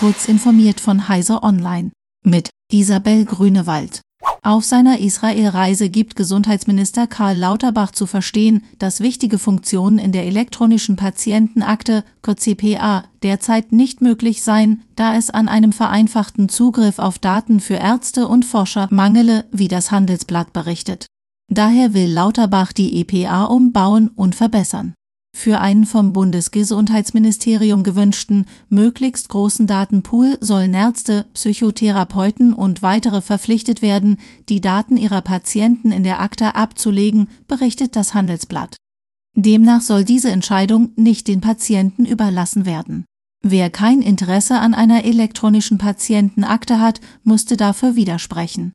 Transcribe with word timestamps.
Kurz 0.00 0.28
informiert 0.28 0.80
von 0.80 1.08
Heiser 1.08 1.42
Online 1.42 1.90
mit 2.24 2.48
Isabel 2.72 3.26
Grünewald. 3.26 4.00
Auf 4.42 4.64
seiner 4.64 4.98
Israel-Reise 4.98 5.90
gibt 5.90 6.16
Gesundheitsminister 6.16 7.06
Karl 7.06 7.36
Lauterbach 7.36 7.90
zu 7.90 8.06
verstehen, 8.06 8.64
dass 8.78 9.02
wichtige 9.02 9.38
Funktionen 9.38 9.98
in 9.98 10.10
der 10.12 10.24
elektronischen 10.24 10.96
Patientenakte 10.96 12.02
kurz 12.22 12.44
CPA 12.44 13.04
derzeit 13.22 13.72
nicht 13.72 14.00
möglich 14.00 14.42
seien, 14.42 14.84
da 14.96 15.16
es 15.16 15.28
an 15.28 15.48
einem 15.48 15.72
vereinfachten 15.72 16.48
Zugriff 16.48 16.98
auf 16.98 17.18
Daten 17.18 17.60
für 17.60 17.74
Ärzte 17.74 18.26
und 18.26 18.46
Forscher 18.46 18.88
mangele, 18.90 19.44
wie 19.52 19.68
das 19.68 19.90
Handelsblatt 19.90 20.54
berichtet. 20.54 21.04
Daher 21.50 21.92
will 21.92 22.10
Lauterbach 22.10 22.72
die 22.72 23.02
EPA 23.02 23.44
umbauen 23.44 24.08
und 24.08 24.34
verbessern. 24.34 24.94
Für 25.32 25.60
einen 25.60 25.86
vom 25.86 26.12
Bundesgesundheitsministerium 26.12 27.82
gewünschten, 27.82 28.46
möglichst 28.68 29.28
großen 29.28 29.66
Datenpool 29.66 30.36
sollen 30.40 30.74
Ärzte, 30.74 31.26
Psychotherapeuten 31.32 32.52
und 32.52 32.82
weitere 32.82 33.22
verpflichtet 33.22 33.80
werden, 33.80 34.18
die 34.48 34.60
Daten 34.60 34.96
ihrer 34.96 35.22
Patienten 35.22 35.92
in 35.92 36.02
der 36.02 36.20
Akte 36.20 36.56
abzulegen, 36.56 37.28
berichtet 37.48 37.96
das 37.96 38.12
Handelsblatt. 38.12 38.76
Demnach 39.34 39.80
soll 39.80 40.04
diese 40.04 40.30
Entscheidung 40.30 40.90
nicht 40.96 41.28
den 41.28 41.40
Patienten 41.40 42.04
überlassen 42.04 42.66
werden. 42.66 43.04
Wer 43.42 43.70
kein 43.70 44.02
Interesse 44.02 44.58
an 44.58 44.74
einer 44.74 45.04
elektronischen 45.04 45.78
Patientenakte 45.78 46.80
hat, 46.80 47.00
musste 47.22 47.56
dafür 47.56 47.96
widersprechen. 47.96 48.72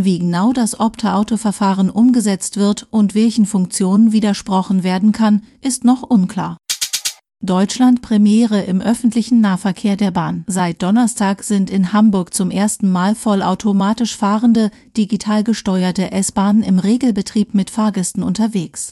Wie 0.00 0.20
genau 0.20 0.52
das 0.52 0.78
Opta-Auto-Verfahren 0.78 1.90
umgesetzt 1.90 2.56
wird 2.56 2.86
und 2.92 3.16
welchen 3.16 3.46
Funktionen 3.46 4.12
widersprochen 4.12 4.84
werden 4.84 5.10
kann, 5.10 5.42
ist 5.60 5.82
noch 5.82 6.04
unklar. 6.04 6.56
Deutschland 7.44 8.00
Premiere 8.00 8.62
im 8.62 8.80
öffentlichen 8.80 9.40
Nahverkehr 9.40 9.96
der 9.96 10.12
Bahn. 10.12 10.44
Seit 10.46 10.84
Donnerstag 10.84 11.42
sind 11.42 11.68
in 11.68 11.92
Hamburg 11.92 12.32
zum 12.32 12.52
ersten 12.52 12.92
Mal 12.92 13.16
vollautomatisch 13.16 14.16
fahrende, 14.16 14.70
digital 14.96 15.42
gesteuerte 15.42 16.12
S-Bahnen 16.12 16.62
im 16.62 16.78
Regelbetrieb 16.78 17.54
mit 17.54 17.68
Fahrgästen 17.68 18.22
unterwegs. 18.22 18.90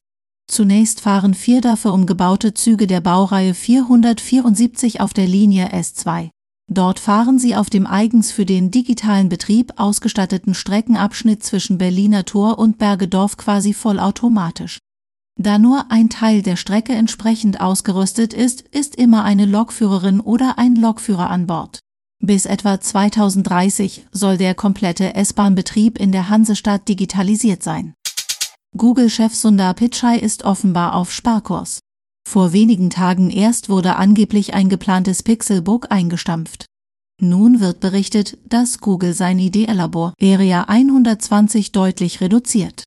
Zunächst 0.48 1.00
fahren 1.00 1.34
vier 1.34 1.60
dafür 1.60 1.94
umgebaute 1.94 2.52
Züge 2.52 2.88
der 2.88 3.00
Baureihe 3.00 3.54
474 3.54 5.00
auf 5.00 5.14
der 5.14 5.28
Linie 5.28 5.68
S2. 5.68 6.30
Dort 6.68 6.98
fahren 6.98 7.38
sie 7.38 7.54
auf 7.54 7.70
dem 7.70 7.86
eigens 7.86 8.32
für 8.32 8.44
den 8.44 8.70
digitalen 8.70 9.28
Betrieb 9.28 9.72
ausgestatteten 9.76 10.54
Streckenabschnitt 10.54 11.44
zwischen 11.44 11.78
Berliner 11.78 12.24
Tor 12.24 12.58
und 12.58 12.78
Bergedorf 12.78 13.36
quasi 13.36 13.72
vollautomatisch. 13.72 14.78
Da 15.38 15.58
nur 15.58 15.90
ein 15.90 16.08
Teil 16.08 16.42
der 16.42 16.56
Strecke 16.56 16.94
entsprechend 16.94 17.60
ausgerüstet 17.60 18.32
ist, 18.32 18.62
ist 18.62 18.96
immer 18.96 19.22
eine 19.22 19.44
Lokführerin 19.44 20.20
oder 20.20 20.58
ein 20.58 20.74
Lokführer 20.74 21.30
an 21.30 21.46
Bord. 21.46 21.78
Bis 22.18 22.46
etwa 22.46 22.80
2030 22.80 24.06
soll 24.10 24.38
der 24.38 24.54
komplette 24.54 25.14
S-Bahn-Betrieb 25.14 25.98
in 25.98 26.10
der 26.10 26.30
Hansestadt 26.30 26.88
digitalisiert 26.88 27.62
sein. 27.62 27.92
Google-Chef 28.76 29.34
Sundar 29.34 29.74
Pichai 29.74 30.18
ist 30.18 30.44
offenbar 30.44 30.94
auf 30.94 31.12
Sparkurs. 31.12 31.80
Vor 32.26 32.52
wenigen 32.52 32.90
Tagen 32.90 33.30
erst 33.30 33.68
wurde 33.68 33.94
angeblich 33.94 34.52
ein 34.52 34.68
geplantes 34.68 35.22
Pixelbook 35.22 35.92
eingestampft. 35.92 36.66
Nun 37.22 37.60
wird 37.60 37.78
berichtet, 37.78 38.36
dass 38.48 38.80
Google 38.80 39.14
sein 39.14 39.38
Idee-Labor 39.38 40.12
Area 40.20 40.64
120 40.64 41.70
deutlich 41.70 42.20
reduziert. 42.20 42.82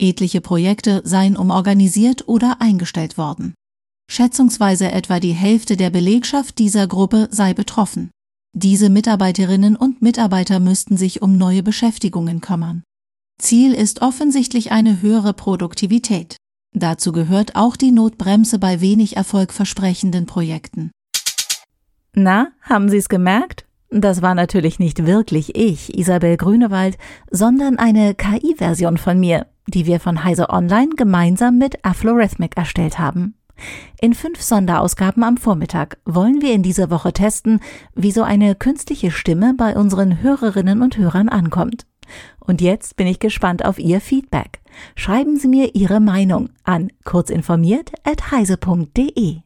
Etliche 0.00 0.40
Projekte 0.40 1.02
seien 1.04 1.36
umorganisiert 1.36 2.28
oder 2.28 2.60
eingestellt 2.60 3.18
worden. 3.18 3.54
Schätzungsweise 4.08 4.92
etwa 4.92 5.18
die 5.18 5.32
Hälfte 5.32 5.76
der 5.76 5.90
Belegschaft 5.90 6.60
dieser 6.60 6.86
Gruppe 6.86 7.28
sei 7.32 7.52
betroffen. 7.52 8.10
Diese 8.56 8.90
Mitarbeiterinnen 8.90 9.74
und 9.74 10.02
Mitarbeiter 10.02 10.60
müssten 10.60 10.96
sich 10.96 11.20
um 11.20 11.36
neue 11.36 11.64
Beschäftigungen 11.64 12.40
kümmern. 12.40 12.84
Ziel 13.42 13.74
ist 13.74 14.02
offensichtlich 14.02 14.70
eine 14.70 15.02
höhere 15.02 15.34
Produktivität. 15.34 16.36
Dazu 16.74 17.12
gehört 17.12 17.54
auch 17.54 17.76
die 17.76 17.92
Notbremse 17.92 18.58
bei 18.58 18.80
wenig 18.80 19.16
erfolgversprechenden 19.16 20.26
Projekten. 20.26 20.90
Na, 22.14 22.48
haben 22.62 22.88
Sie 22.88 22.96
es 22.96 23.08
gemerkt? 23.08 23.64
Das 23.90 24.22
war 24.22 24.34
natürlich 24.34 24.80
nicht 24.80 25.06
wirklich 25.06 25.54
ich, 25.54 25.96
Isabel 25.96 26.36
Grünewald, 26.36 26.98
sondern 27.30 27.78
eine 27.78 28.14
KI-Version 28.14 28.98
von 28.98 29.20
mir, 29.20 29.46
die 29.68 29.86
wir 29.86 30.00
von 30.00 30.24
Heise 30.24 30.50
Online 30.50 30.90
gemeinsam 30.96 31.58
mit 31.58 31.84
Aflorhythmic 31.84 32.56
erstellt 32.56 32.98
haben. 32.98 33.34
In 34.00 34.14
fünf 34.14 34.42
Sonderausgaben 34.42 35.22
am 35.22 35.36
Vormittag 35.36 35.98
wollen 36.04 36.42
wir 36.42 36.52
in 36.52 36.64
dieser 36.64 36.90
Woche 36.90 37.12
testen, 37.12 37.60
wie 37.94 38.10
so 38.10 38.24
eine 38.24 38.56
künstliche 38.56 39.12
Stimme 39.12 39.54
bei 39.56 39.76
unseren 39.76 40.22
Hörerinnen 40.22 40.82
und 40.82 40.98
Hörern 40.98 41.28
ankommt. 41.28 41.86
Und 42.40 42.60
jetzt 42.60 42.96
bin 42.96 43.06
ich 43.06 43.18
gespannt 43.18 43.64
auf 43.64 43.78
Ihr 43.78 44.00
Feedback. 44.00 44.60
Schreiben 44.96 45.38
Sie 45.38 45.48
mir 45.48 45.74
Ihre 45.74 46.00
Meinung 46.00 46.50
an 46.64 46.90
kurzinformiert.heise.de. 47.04 49.40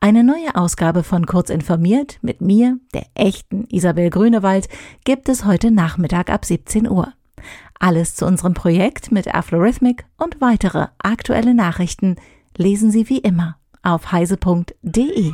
Eine 0.00 0.24
neue 0.24 0.54
Ausgabe 0.54 1.04
von 1.04 1.26
Kurz 1.26 1.50
informiert 1.50 2.18
mit 2.22 2.40
mir, 2.40 2.78
der 2.94 3.06
echten 3.14 3.66
Isabel 3.68 4.10
Grünewald, 4.10 4.68
gibt 5.04 5.28
es 5.28 5.44
heute 5.44 5.70
Nachmittag 5.70 6.30
ab 6.30 6.44
17 6.44 6.88
Uhr. 6.88 7.12
Alles 7.78 8.14
zu 8.14 8.26
unserem 8.26 8.54
Projekt 8.54 9.12
mit 9.12 9.34
Aflorhythmic 9.34 10.04
und 10.16 10.40
weitere 10.40 10.86
aktuelle 10.98 11.54
Nachrichten 11.54 12.16
lesen 12.56 12.90
Sie 12.90 13.08
wie 13.08 13.18
immer 13.18 13.56
auf 13.82 14.12
heise.de. 14.12 15.32